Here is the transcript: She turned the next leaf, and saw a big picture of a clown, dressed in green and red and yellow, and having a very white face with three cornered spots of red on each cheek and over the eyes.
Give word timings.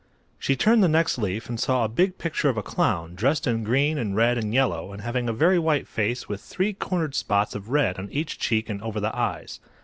She 0.39 0.55
turned 0.55 0.81
the 0.83 0.87
next 0.89 1.19
leaf, 1.19 1.47
and 1.47 1.59
saw 1.59 1.85
a 1.85 1.87
big 1.87 2.17
picture 2.17 2.49
of 2.49 2.57
a 2.57 2.63
clown, 2.63 3.13
dressed 3.13 3.45
in 3.45 3.63
green 3.63 3.99
and 3.99 4.15
red 4.15 4.35
and 4.35 4.51
yellow, 4.51 4.91
and 4.91 5.03
having 5.03 5.29
a 5.29 5.31
very 5.31 5.59
white 5.59 5.87
face 5.87 6.27
with 6.27 6.41
three 6.41 6.73
cornered 6.73 7.13
spots 7.13 7.53
of 7.53 7.69
red 7.69 7.99
on 7.99 8.09
each 8.09 8.39
cheek 8.39 8.67
and 8.67 8.81
over 8.81 8.99
the 8.99 9.15
eyes. 9.15 9.59